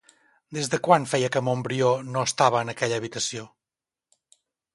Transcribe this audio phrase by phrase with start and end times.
[0.57, 3.45] Des de quan feia que Montbrió no estava en aquella habitació?